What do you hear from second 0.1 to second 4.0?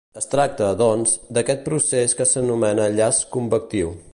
Es tracta, doncs, d'aquest procés que s'anomena llaç convectiu.